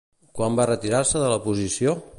[0.39, 1.97] Quan va retirar-se de la posició?